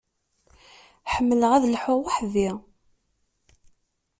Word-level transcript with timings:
Ḥemmleɣ 1.13 1.51
ad 1.53 1.63
lḥuɣ 1.73 1.99
weḥd-i. 2.05 2.49